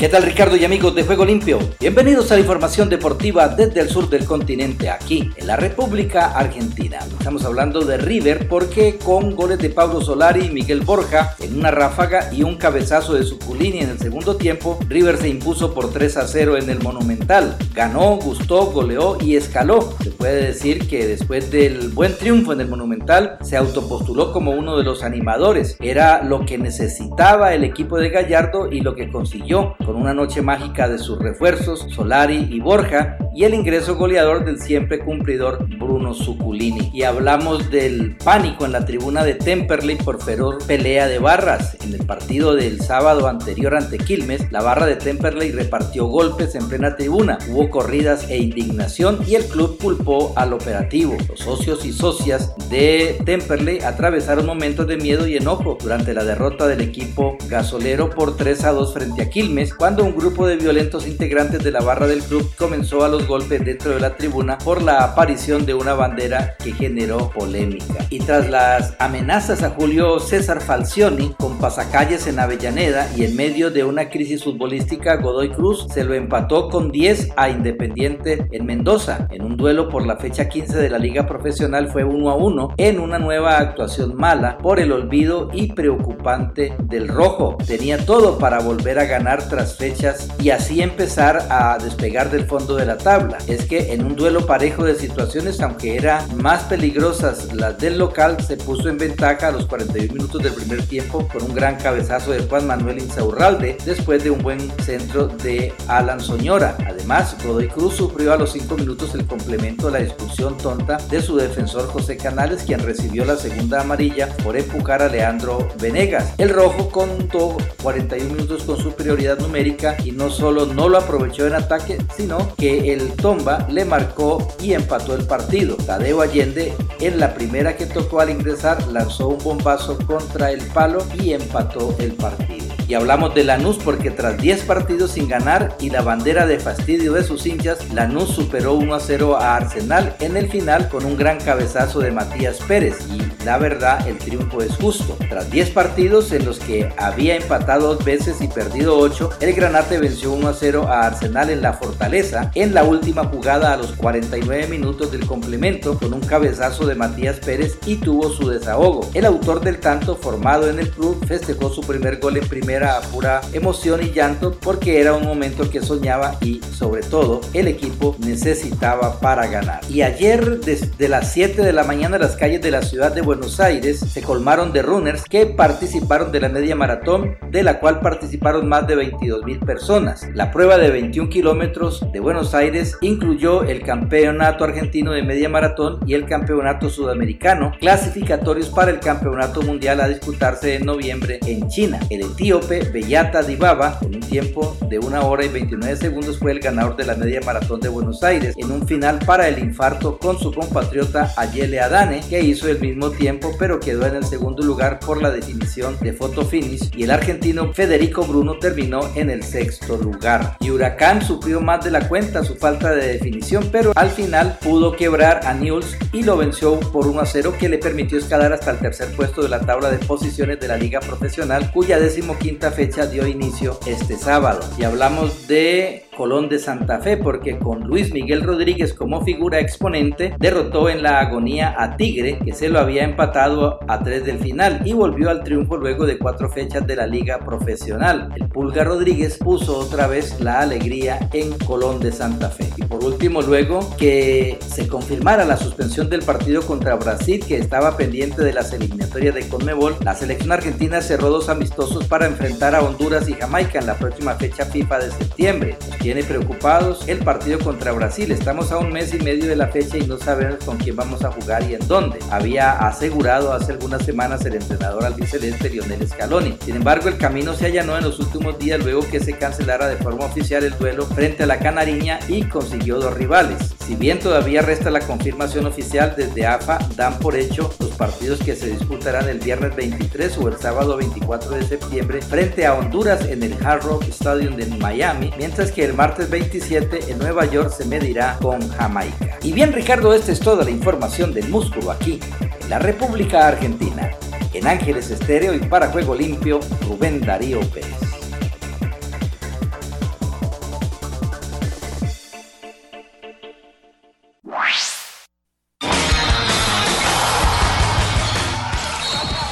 [0.00, 1.58] ¿Qué tal Ricardo y amigos de Juego Limpio?
[1.78, 7.00] Bienvenidos a la información deportiva desde el sur del continente, aquí en la República Argentina.
[7.18, 11.70] Estamos hablando de River porque con goles de Pablo Solari y Miguel Borja en una
[11.70, 16.16] ráfaga y un cabezazo de Suculini en el segundo tiempo, River se impuso por 3
[16.16, 17.58] a 0 en el Monumental.
[17.74, 19.92] Ganó, gustó, goleó y escaló.
[20.02, 24.78] Se puede decir que después del buen triunfo en el Monumental se autopostuló como uno
[24.78, 25.76] de los animadores.
[25.78, 30.40] Era lo que necesitaba el equipo de Gallardo y lo que consiguió con una noche
[30.40, 36.14] mágica de sus refuerzos, Solari y Borja, y el ingreso goleador del siempre cumplidor Bruno
[36.14, 36.92] Zuculini.
[36.94, 41.76] Y hablamos del pánico en la tribuna de Temperley por feroz pelea de barras.
[41.84, 46.68] En el partido del sábado anterior ante Quilmes, la barra de Temperley repartió golpes en
[46.68, 51.16] plena tribuna, hubo corridas e indignación y el club culpó al operativo.
[51.28, 56.68] Los socios y socias de Temperley atravesaron momentos de miedo y enojo durante la derrota
[56.68, 61.06] del equipo gasolero por 3 a 2 frente a Quilmes cuando un grupo de violentos
[61.06, 64.82] integrantes de la barra del club comenzó a los golpes dentro de la tribuna por
[64.82, 68.04] la aparición de una bandera que generó polémica.
[68.10, 73.70] Y tras las amenazas a Julio César Falcioni con pasacalles en Avellaneda y en medio
[73.70, 79.28] de una crisis futbolística, Godoy Cruz se lo empató con 10 a Independiente en Mendoza.
[79.30, 82.74] En un duelo por la fecha 15 de la liga profesional fue 1 a 1
[82.76, 87.56] en una nueva actuación mala por el olvido y preocupante del rojo.
[87.66, 92.76] Tenía todo para volver a ganar tras fechas y así empezar a despegar del fondo
[92.76, 93.38] de la tabla.
[93.46, 98.36] Es que en un duelo parejo de situaciones, aunque eran más peligrosas las del local,
[98.46, 102.32] se puso en ventaja a los 41 minutos del primer tiempo con un gran cabezazo
[102.32, 106.76] de Juan Manuel Insaurralde después de un buen centro de Alan Soñora.
[106.86, 111.22] Además, Godoy Cruz sufrió a los 5 minutos el complemento de la expulsión tonta de
[111.22, 116.34] su defensor José Canales, quien recibió la segunda amarilla por empujar a Leandro Venegas.
[116.38, 121.54] El rojo contó 41 minutos con superioridad numérica y no solo no lo aprovechó en
[121.54, 125.76] ataque, sino que el Tomba le marcó y empató el partido.
[125.76, 131.04] Tadeo Allende en la primera que tocó al ingresar lanzó un bombazo contra el palo
[131.20, 132.69] y empató el partido.
[132.90, 137.12] Y hablamos de Lanús porque tras 10 partidos sin ganar y la bandera de fastidio
[137.12, 141.16] de sus hinchas, Lanús superó 1 a 0 a Arsenal en el final con un
[141.16, 142.96] gran cabezazo de Matías Pérez.
[143.08, 145.16] Y la verdad, el triunfo es justo.
[145.28, 149.98] Tras 10 partidos en los que había empatado dos veces y perdido 8, el Granate
[149.98, 153.92] venció 1 a 0 a Arsenal en la Fortaleza en la última jugada a los
[153.92, 159.08] 49 minutos del complemento con un cabezazo de Matías Pérez y tuvo su desahogo.
[159.14, 163.00] El autor del tanto formado en el club festejó su primer gol en primera a
[163.00, 168.16] pura emoción y llanto porque era un momento que soñaba y sobre todo el equipo
[168.20, 169.80] necesitaba para ganar.
[169.88, 173.60] Y ayer desde las 7 de la mañana las calles de la ciudad de Buenos
[173.60, 178.68] Aires se colmaron de runners que participaron de la media maratón de la cual participaron
[178.68, 180.26] más de 22 mil personas.
[180.34, 186.00] La prueba de 21 kilómetros de Buenos Aires incluyó el campeonato argentino de media maratón
[186.06, 192.00] y el campeonato sudamericano clasificatorios para el campeonato mundial a disputarse en noviembre en China.
[192.10, 196.60] El etíope Bellata Dibaba, con un tiempo de 1 hora y 29 segundos, fue el
[196.60, 200.38] ganador de la media maratón de Buenos Aires, en un final para el infarto con
[200.38, 205.00] su compatriota Ayele Adane, que hizo el mismo tiempo, pero quedó en el segundo lugar
[205.00, 209.96] por la definición de photo finish, y el argentino Federico Bruno terminó en el sexto
[209.96, 210.56] lugar.
[210.60, 214.92] Y Huracán sufrió más de la cuenta su falta de definición, pero al final pudo
[214.92, 218.70] quebrar a Newell's y lo venció por 1 a 0, que le permitió escalar hasta
[218.70, 223.06] el tercer puesto de la tabla de posiciones de la liga profesional, cuya decimoquinta fecha
[223.06, 224.60] dio inicio este sábado.
[224.76, 230.34] Y hablamos de Colón de Santa Fe porque con Luis Miguel Rodríguez como figura exponente
[230.38, 234.82] derrotó en la agonía a Tigre que se lo había empatado a tres del final
[234.84, 238.34] y volvió al triunfo luego de cuatro fechas de la liga profesional.
[238.36, 242.68] El Pulga Rodríguez puso otra vez la alegría en Colón de Santa Fe.
[242.76, 247.96] Y por último luego que se confirmara la suspensión del partido contra Brasil que estaba
[247.96, 252.82] pendiente de las eliminatorias de Conmebol, la selección argentina cerró dos amistosos para enfrentar a
[252.82, 255.78] Honduras y Jamaica en la próxima fecha FIFA de septiembre
[256.10, 258.32] tiene preocupados el partido contra Brasil.
[258.32, 261.24] Estamos a un mes y medio de la fecha y no sabemos con quién vamos
[261.24, 262.18] a jugar y en dónde.
[262.32, 266.58] Había asegurado hace algunas semanas el entrenador albiceleste Lionel Scaloni.
[266.64, 269.98] Sin embargo, el camino se allanó en los últimos días luego que se cancelara de
[269.98, 273.58] forma oficial el duelo frente a la Canariña y consiguió dos rivales.
[273.86, 278.56] Si bien todavía resta la confirmación oficial desde AFA, dan por hecho los partidos que
[278.56, 283.44] se disputarán el viernes 23 o el sábado 24 de septiembre frente a Honduras en
[283.44, 287.84] el Hard Rock Stadium de Miami, mientras que el martes 27 en Nueva York se
[287.84, 289.38] medirá con Jamaica.
[289.42, 294.10] Y bien Ricardo, esta es toda la información del músculo aquí, en la República Argentina.
[294.54, 296.58] En Ángeles Estéreo y para Juego Limpio,
[296.88, 298.00] Rubén Darío Pérez.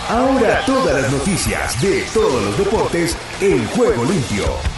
[0.08, 4.77] Ahora todas las noticias de todos los deportes en Juego Limpio.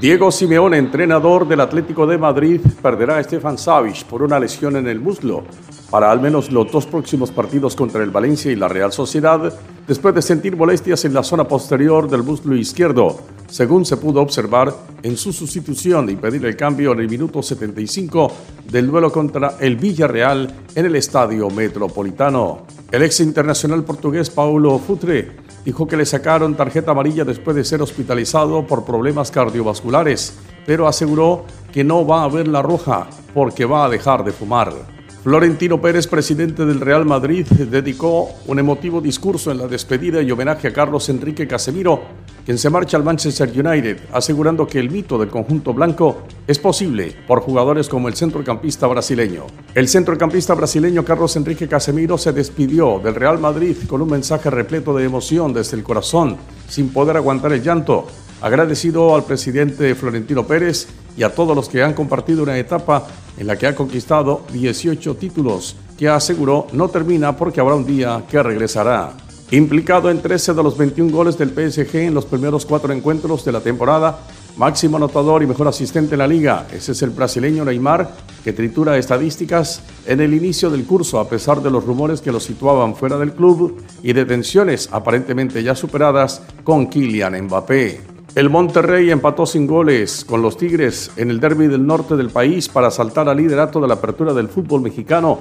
[0.00, 4.86] Diego Simeone, entrenador del Atlético de Madrid, perderá a Stefan Savic por una lesión en
[4.88, 5.44] el muslo
[5.90, 9.52] para al menos los dos próximos partidos contra el Valencia y la Real Sociedad,
[9.86, 14.74] después de sentir molestias en la zona posterior del muslo izquierdo, según se pudo observar
[15.02, 18.32] en su sustitución y pedir el cambio en el minuto 75
[18.70, 22.75] del duelo contra el Villarreal en el Estadio Metropolitano.
[22.96, 25.28] El ex internacional portugués Paulo Futre
[25.66, 30.32] dijo que le sacaron tarjeta amarilla después de ser hospitalizado por problemas cardiovasculares,
[30.64, 34.95] pero aseguró que no va a ver la roja porque va a dejar de fumar.
[35.26, 40.68] Florentino Pérez, presidente del Real Madrid, dedicó un emotivo discurso en la despedida y homenaje
[40.68, 42.00] a Carlos Enrique Casemiro,
[42.44, 47.12] quien se marcha al Manchester United, asegurando que el mito del conjunto blanco es posible
[47.26, 49.46] por jugadores como el centrocampista brasileño.
[49.74, 54.94] El centrocampista brasileño Carlos Enrique Casemiro se despidió del Real Madrid con un mensaje repleto
[54.94, 56.36] de emoción desde el corazón,
[56.68, 58.06] sin poder aguantar el llanto,
[58.40, 60.86] agradecido al presidente Florentino Pérez
[61.16, 65.16] y a todos los que han compartido una etapa en la que ha conquistado 18
[65.16, 69.12] títulos, que aseguró no termina porque habrá un día que regresará.
[69.50, 73.52] Implicado en 13 de los 21 goles del PSG en los primeros cuatro encuentros de
[73.52, 74.18] la temporada,
[74.56, 76.66] máximo anotador y mejor asistente en la liga.
[76.72, 78.10] Ese es el brasileño Neymar,
[78.42, 82.40] que tritura estadísticas en el inicio del curso, a pesar de los rumores que lo
[82.40, 88.15] situaban fuera del club y de tensiones aparentemente ya superadas con Kylian Mbappé.
[88.36, 92.68] El Monterrey empató sin goles con los Tigres en el derby del norte del país
[92.68, 95.38] para saltar al liderato de la apertura del fútbol mexicano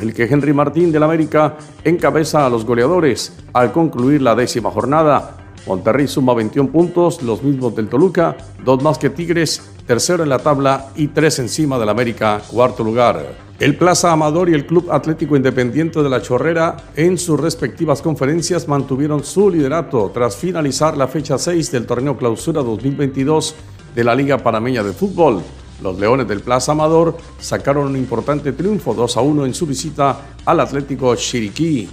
[0.00, 5.38] el que Henry Martín del América encabeza a los goleadores al concluir la décima jornada.
[5.66, 10.38] Monterrey suma 21 puntos, los mismos del Toluca, dos más que Tigres, tercero en la
[10.38, 13.46] tabla y tres encima del América, cuarto lugar.
[13.58, 18.68] El Plaza Amador y el Club Atlético Independiente de la Chorrera en sus respectivas conferencias
[18.68, 23.54] mantuvieron su liderato tras finalizar la fecha 6 del torneo Clausura 2022
[23.94, 25.40] de la Liga Panameña de Fútbol.
[25.82, 30.20] Los Leones del Plaza Amador sacaron un importante triunfo 2 a 1 en su visita
[30.44, 31.88] al Atlético Chiriquí.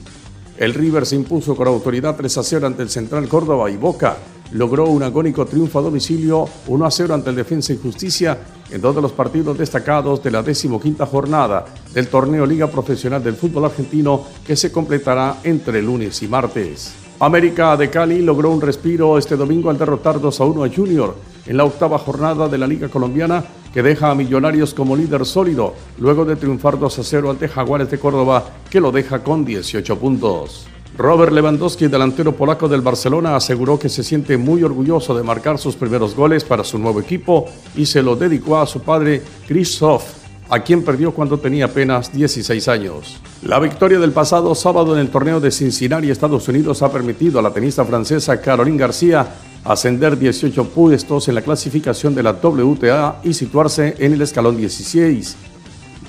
[0.58, 4.17] El River se impuso con autoridad 3 a 0 ante el Central Córdoba y Boca
[4.53, 8.37] logró un agónico triunfo a domicilio 1 a 0 ante el Defensa y Justicia
[8.69, 13.35] en dos de los partidos destacados de la decimoquinta jornada del torneo Liga Profesional del
[13.35, 16.93] Fútbol Argentino que se completará entre lunes y martes.
[17.19, 21.15] América de Cali logró un respiro este domingo al derrotar 2 a 1 a Junior
[21.45, 25.73] en la octava jornada de la Liga Colombiana que deja a Millonarios como líder sólido
[25.97, 29.97] luego de triunfar 2 a 0 ante Jaguares de Córdoba que lo deja con 18
[29.97, 30.67] puntos.
[30.97, 35.75] Robert Lewandowski, delantero polaco del Barcelona, aseguró que se siente muy orgulloso de marcar sus
[35.75, 40.03] primeros goles para su nuevo equipo y se lo dedicó a su padre Krzysztof,
[40.49, 43.19] a quien perdió cuando tenía apenas 16 años.
[43.41, 47.41] La victoria del pasado sábado en el torneo de Cincinnati, Estados Unidos, ha permitido a
[47.41, 49.27] la tenista francesa Caroline García
[49.63, 55.37] ascender 18 puestos en la clasificación de la WTA y situarse en el escalón 16.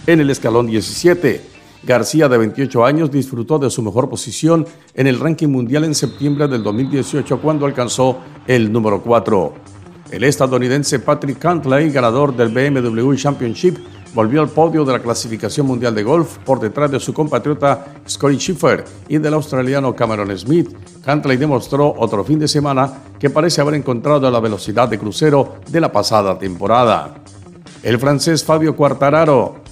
[0.06, 1.53] En el escalón 17,
[1.86, 6.48] García, de 28 años, disfrutó de su mejor posición en el ranking mundial en septiembre
[6.48, 9.52] del 2018 cuando alcanzó el número 4.
[10.10, 13.78] El estadounidense Patrick Cantley, ganador del BMW Championship,
[14.14, 18.38] volvió al podio de la clasificación mundial de golf por detrás de su compatriota Scotty
[18.38, 20.70] Schiffer y del australiano Cameron Smith.
[21.04, 25.80] Cantley demostró otro fin de semana que parece haber encontrado la velocidad de crucero de
[25.80, 27.16] la pasada temporada.
[27.82, 29.63] El francés Fabio Quartararo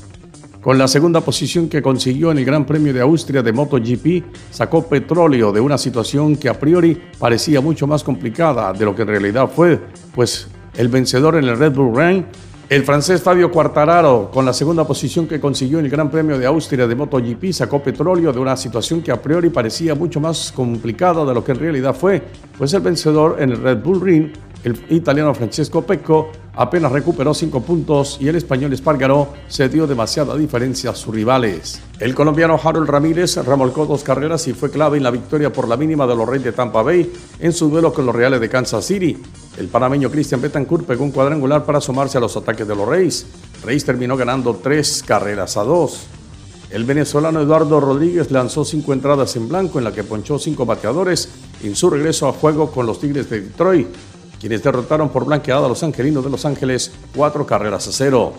[0.62, 4.86] con la segunda posición que consiguió en el Gran Premio de Austria de MotoGP, sacó
[4.86, 9.08] petróleo de una situación que a priori parecía mucho más complicada de lo que en
[9.08, 9.80] realidad fue,
[10.14, 10.46] pues
[10.76, 12.24] el vencedor en el Red Bull Ring,
[12.68, 16.46] el francés Fabio Quartararo, con la segunda posición que consiguió en el Gran Premio de
[16.46, 21.24] Austria de MotoGP, sacó petróleo de una situación que a priori parecía mucho más complicada
[21.24, 22.22] de lo que en realidad fue,
[22.56, 24.30] pues el vencedor en el Red Bull Ring
[24.64, 30.36] el italiano Francesco Pecco apenas recuperó cinco puntos y el español Espargaró se dio demasiada
[30.36, 31.80] diferencia a sus rivales.
[31.98, 35.76] El colombiano Harold Ramírez remolcó dos carreras y fue clave en la victoria por la
[35.76, 38.84] mínima de los Reyes de Tampa Bay en su duelo con los Reales de Kansas
[38.84, 39.16] City.
[39.56, 43.26] El panameño Christian Betancourt pegó un cuadrangular para sumarse a los ataques de los Reyes.
[43.64, 46.06] Reyes terminó ganando tres carreras a dos.
[46.70, 51.28] El venezolano Eduardo Rodríguez lanzó cinco entradas en blanco en la que ponchó cinco bateadores
[51.62, 53.88] en su regreso a juego con los Tigres de Detroit
[54.42, 58.32] quienes derrotaron por blanqueada a los angelinos de Los Ángeles cuatro carreras a cero.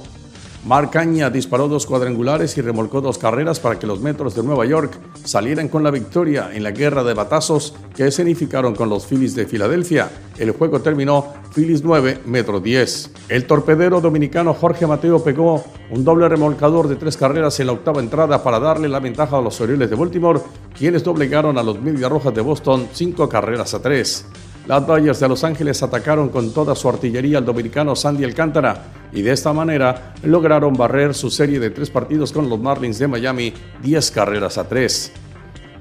[0.66, 4.66] Marc Caña disparó dos cuadrangulares y remolcó dos carreras para que los Metros de Nueva
[4.66, 9.34] York salieran con la victoria en la guerra de batazos que escenificaron con los Phillies
[9.34, 10.10] de Filadelfia.
[10.38, 13.12] El juego terminó Phillies 9, Metro 10.
[13.30, 18.01] El torpedero dominicano Jorge Mateo pegó un doble remolcador de tres carreras en la octava
[18.01, 20.41] entrada para darle la ventaja a los Orioles de Baltimore,
[20.78, 24.26] quienes doblegaron a los Media Rojas de Boston cinco carreras a tres.
[24.66, 29.22] Las Dodgers de Los Ángeles atacaron con toda su artillería al dominicano Sandy Alcántara y
[29.22, 33.53] de esta manera lograron barrer su serie de tres partidos con los Marlins de Miami
[33.82, 35.11] 10 carreras a 3.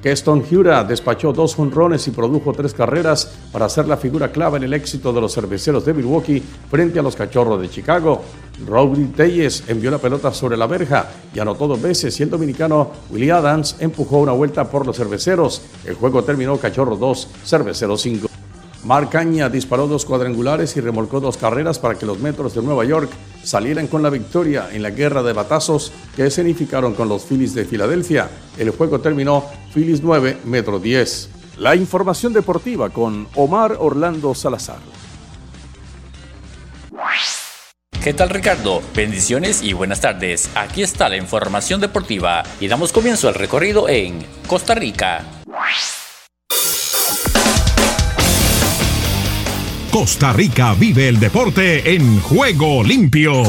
[0.03, 4.65] Keston Hura despachó dos jonrones y produjo tres carreras para ser la figura clave en
[4.65, 8.21] el éxito de los cerveceros de Milwaukee frente a los cachorros de Chicago.
[8.67, 12.91] Robbie Telles envió la pelota sobre la verja y anotó dos veces y el dominicano
[13.11, 15.63] Willie Adams empujó una vuelta por los cerveceros.
[15.85, 18.42] El juego terminó cachorro 2, cerveceros 5.
[18.85, 22.85] Marc Caña disparó dos cuadrangulares y remolcó dos carreras para que los Metros de Nueva
[22.85, 23.11] York
[23.45, 27.65] salieran con la victoria en la guerra de batazos que escenificaron con los Phillies de
[27.65, 28.29] Filadelfia.
[28.59, 31.31] El juego terminó Phillies 9, Metro 10.
[31.59, 34.79] La información deportiva con Omar Orlando Salazar.
[38.03, 38.83] ¿Qué tal Ricardo?
[38.97, 40.51] Bendiciones y buenas tardes.
[40.57, 45.25] Aquí está la información deportiva y damos comienzo al recorrido en Costa Rica.
[49.93, 53.43] Costa Rica vive el deporte en juego limpio.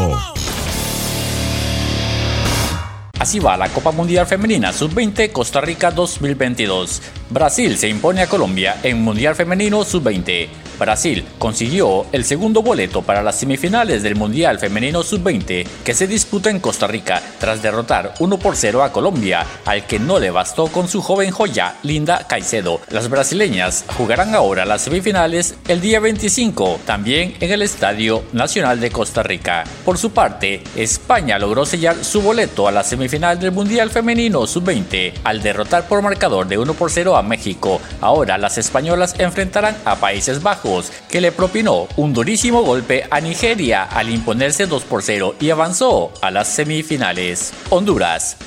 [3.18, 7.02] Así va la Copa Mundial Femenina Sub-20 Costa Rica 2022.
[7.30, 10.50] Brasil se impone a Colombia en Mundial Femenino Sub-20.
[10.80, 16.50] Brasil consiguió el segundo boleto para las semifinales del Mundial Femenino Sub-20 que se disputa
[16.50, 20.68] en Costa Rica tras derrotar 1 por 0 a Colombia, al que no le bastó
[20.68, 22.82] con su joven joya Linda Caicedo.
[22.90, 28.92] Las brasileñas jugarán ahora las semifinales el día 25, también en el Estadio Nacional de
[28.92, 29.64] Costa Rica.
[29.86, 35.14] Por su parte, España logró sellar su boleto a la semifinal del Mundial Femenino Sub-20
[35.24, 37.82] al derrotar por marcador de 1 por 0 a México.
[38.02, 40.63] Ahora las españolas enfrentarán a Países Bajos
[41.10, 46.14] que le propinó un durísimo golpe a Nigeria al imponerse 2 por 0 y avanzó
[46.22, 47.54] a las semifinales.
[47.70, 48.38] Honduras.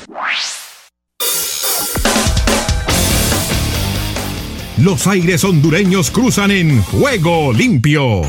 [4.78, 8.22] Los aires hondureños cruzan en juego limpio.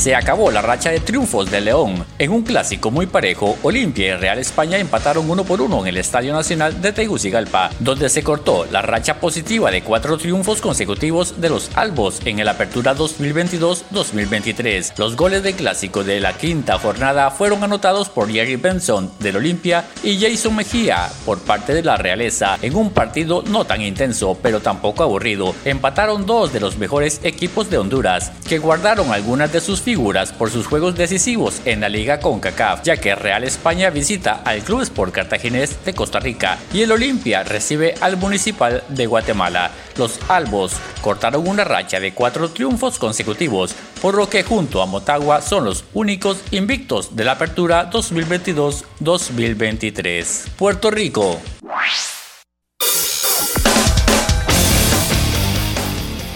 [0.00, 2.06] Se acabó la racha de triunfos de León.
[2.18, 5.98] En un clásico muy parejo, Olimpia y Real España empataron uno por uno en el
[5.98, 11.50] Estadio Nacional de Tegucigalpa, donde se cortó la racha positiva de cuatro triunfos consecutivos de
[11.50, 14.94] los Albos en el Apertura 2022-2023.
[14.96, 19.84] Los goles de clásico de la quinta jornada fueron anotados por Jerry Benson del Olimpia
[20.02, 24.60] y Jason Mejía por parte de la Realeza en un partido no tan intenso, pero
[24.60, 25.54] tampoco aburrido.
[25.66, 30.52] Empataron dos de los mejores equipos de Honduras, que guardaron algunas de sus figuras por
[30.52, 35.12] sus juegos decisivos en la Liga CONCACAF, ya que Real España visita al Club Sport
[35.12, 39.72] Cartaginés de Costa Rica y el Olimpia recibe al Municipal de Guatemala.
[39.96, 45.42] Los albos cortaron una racha de cuatro triunfos consecutivos, por lo que junto a Motagua
[45.42, 50.50] son los únicos invictos de la apertura 2022-2023.
[50.56, 51.40] Puerto Rico.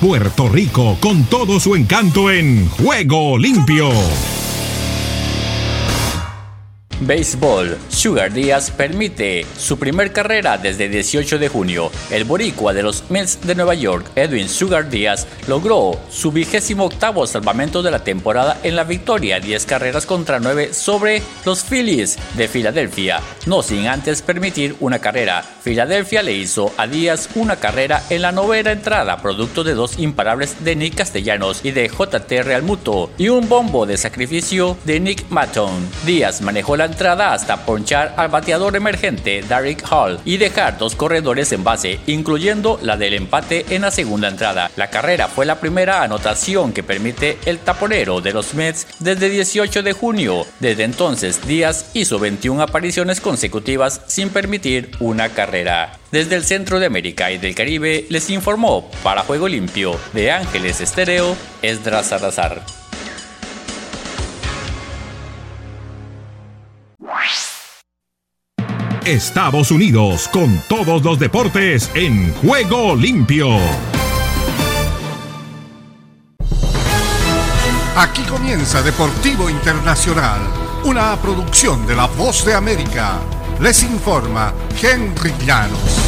[0.04, 3.88] Puerto Rico con todo su encanto en Juego Limpio.
[7.06, 7.76] Béisbol.
[7.88, 11.90] Sugar Díaz permite su primer carrera desde 18 de junio.
[12.10, 17.26] El boricua de los Mets de Nueva York, Edwin Sugar Díaz, logró su vigésimo octavo
[17.26, 22.48] salvamento de la temporada en la victoria 10 carreras contra 9 sobre los Phillies de
[22.48, 25.42] Filadelfia, no sin antes permitir una carrera.
[25.42, 30.64] Filadelfia le hizo a Díaz una carrera en la novena entrada, producto de dos imparables
[30.64, 35.72] de Nick Castellanos y de JT Realmuto, y un bombo de sacrificio de Nick Matton.
[36.04, 41.50] Díaz manejó la entrada hasta ponchar al bateador emergente Derek Hall y dejar dos corredores
[41.50, 44.70] en base, incluyendo la del empate en la segunda entrada.
[44.76, 49.82] La carrera fue la primera anotación que permite el taponero de los Mets desde 18
[49.82, 50.46] de junio.
[50.60, 55.98] Desde entonces, Díaz hizo 21 apariciones consecutivas sin permitir una carrera.
[56.12, 60.80] Desde el centro de América y del Caribe les informó para Juego Limpio de Ángeles
[60.80, 62.83] Estéreo, Esdras Salazar.
[69.06, 73.48] Estados Unidos con todos los deportes en Juego Limpio.
[77.98, 80.40] Aquí comienza Deportivo Internacional,
[80.84, 83.20] una producción de La Voz de América.
[83.60, 85.98] Les informa Henry Llanos.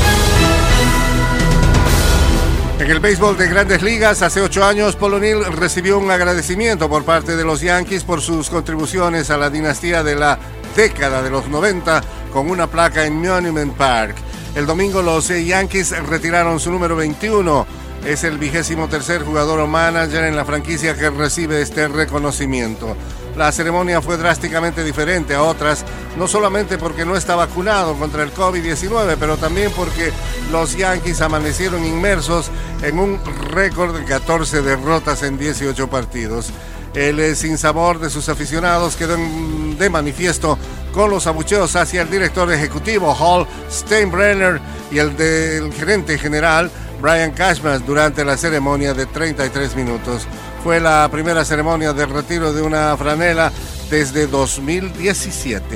[2.79, 7.05] En el béisbol de grandes ligas, hace ocho años, Polo Neal recibió un agradecimiento por
[7.05, 10.39] parte de los Yankees por sus contribuciones a la dinastía de la
[10.75, 12.03] década de los 90
[12.37, 14.15] con una placa en Monument Park.
[14.55, 17.67] El domingo los Yankees retiraron su número 21.
[18.05, 22.95] Es el vigésimo tercer jugador o manager en la franquicia que recibe este reconocimiento.
[23.39, 25.83] La ceremonia fue drásticamente diferente a otras,
[26.19, 30.13] no solamente porque no está vacunado contra el COVID-19, pero también porque
[30.53, 32.51] los Yankees amanecieron inmersos
[32.83, 33.19] en un
[33.51, 36.53] récord de 14 derrotas en 18 partidos.
[36.93, 40.59] El sinsabor de sus aficionados quedó de manifiesto
[40.97, 44.59] con los abucheos hacia el director ejecutivo Hall Steinbrenner
[44.91, 46.71] y el del gerente general
[47.03, 50.27] Brian Cashman durante la ceremonia de 33 minutos.
[50.65, 53.53] Fue la primera ceremonia de retiro de una franela
[53.91, 55.67] desde 2017.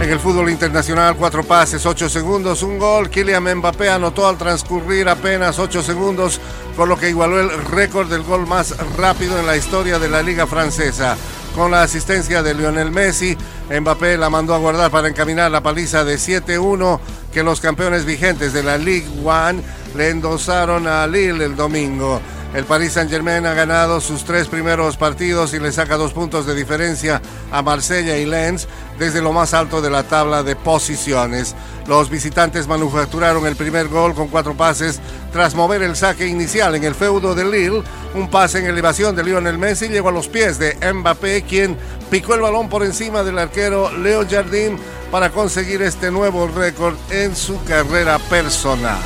[0.00, 3.10] En el fútbol internacional, cuatro pases, ocho segundos, un gol.
[3.10, 6.40] Kylian Mbappé anotó al transcurrir apenas ocho segundos,
[6.76, 10.22] con lo que igualó el récord del gol más rápido en la historia de la
[10.22, 11.16] liga francesa
[11.54, 13.36] con la asistencia de Lionel Messi.
[13.70, 17.00] Mbappé la mandó a guardar para encaminar la paliza de 7-1
[17.32, 19.62] que los campeones vigentes de la Ligue 1
[19.96, 22.20] le endosaron a Lille el domingo.
[22.52, 26.56] El Paris Saint-Germain ha ganado sus tres primeros partidos y le saca dos puntos de
[26.56, 27.22] diferencia
[27.52, 28.66] a Marsella y Lens
[28.98, 31.54] desde lo más alto de la tabla de posiciones.
[31.86, 35.00] Los visitantes manufacturaron el primer gol con cuatro pases
[35.32, 37.84] tras mover el saque inicial en el feudo de Lille.
[38.14, 41.76] Un pase en elevación de Lionel Messi llegó a los pies de Mbappé, quien
[42.10, 44.76] picó el balón por encima del arquero Leo Jardín
[45.12, 48.98] para conseguir este nuevo récord en su carrera personal.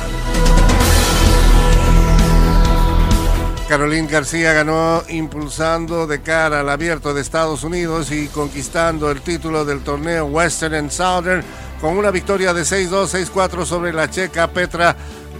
[3.67, 9.65] Caroline García ganó impulsando de cara al abierto de Estados Unidos y conquistando el título
[9.65, 11.43] del torneo Western and Southern
[11.81, 14.95] con una victoria de 6-2, 6-4 sobre la checa Petra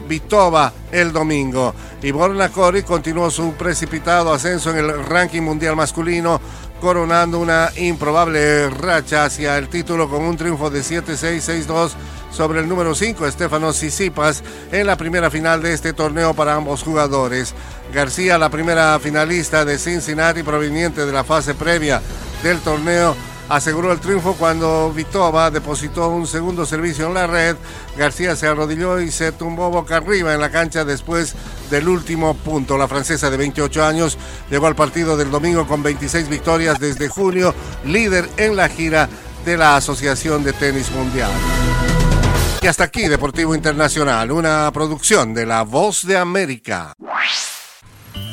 [0.07, 1.76] Vitova el domingo.
[2.01, 6.41] Y Borna Cori continuó su precipitado ascenso en el ranking mundial masculino,
[6.80, 11.91] coronando una improbable racha hacia el título con un triunfo de 7-6, 6-2
[12.32, 16.84] sobre el número 5, Estefano Sisipas, en la primera final de este torneo para ambos
[16.84, 17.53] jugadores.
[17.93, 22.01] García, la primera finalista de Cincinnati proveniente de la fase previa
[22.43, 23.15] del torneo,
[23.49, 27.55] aseguró el triunfo cuando Vitova depositó un segundo servicio en la red.
[27.97, 31.35] García se arrodilló y se tumbó boca arriba en la cancha después
[31.69, 32.77] del último punto.
[32.77, 34.17] La francesa de 28 años
[34.49, 37.53] llegó al partido del domingo con 26 victorias desde junio,
[37.85, 39.09] líder en la gira
[39.45, 41.31] de la Asociación de Tenis Mundial.
[42.61, 46.93] Y hasta aquí Deportivo Internacional, una producción de La Voz de América.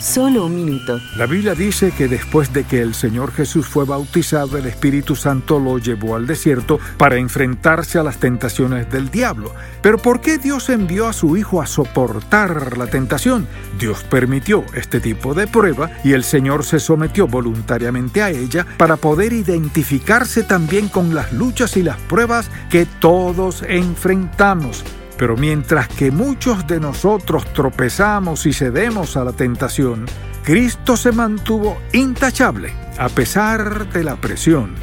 [0.02, 1.00] Solo un minuto.
[1.16, 5.60] La Biblia dice que después de que el Señor Jesús fue bautizado, el Espíritu Santo
[5.60, 9.54] lo llevó al desierto para enfrentarse a las tentaciones del diablo.
[9.80, 13.46] Pero ¿por qué Dios envió a su Hijo a soportar la tentación?
[13.78, 18.96] Dios permitió este tipo de prueba y el Señor se sometió voluntariamente a ella para
[18.96, 24.82] poder identificarse también con las luchas y las pruebas que todos enfrentamos.
[25.22, 30.06] Pero mientras que muchos de nosotros tropezamos y cedemos a la tentación,
[30.42, 34.74] Cristo se mantuvo intachable a pesar de la presión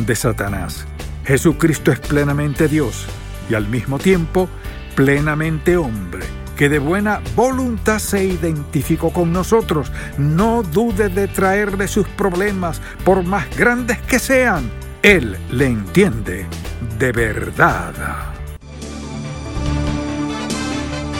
[0.00, 0.84] de Satanás.
[1.24, 3.06] Jesucristo es plenamente Dios
[3.48, 4.50] y al mismo tiempo
[4.94, 6.26] plenamente hombre.
[6.54, 9.90] que de buena voluntad se identificó con nosotros.
[10.18, 14.70] No dude de traerle sus problemas, por más grandes que sean.
[15.02, 16.46] Él le entiende
[16.98, 18.37] de verdad.